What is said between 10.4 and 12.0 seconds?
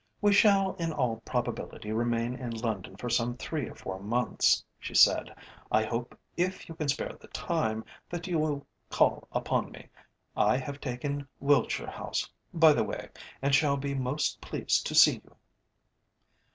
have taken Wiltshire